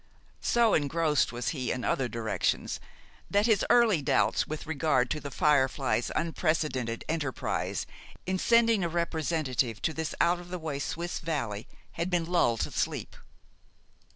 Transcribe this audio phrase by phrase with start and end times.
[0.41, 2.79] So engrossed was he in other directions
[3.29, 7.85] that his early doubts with regard to "The Firefly's" unprecedented enterprise
[8.25, 12.61] in sending a representative to this out of the way Swiss valley had been lulled
[12.61, 13.15] to sleep.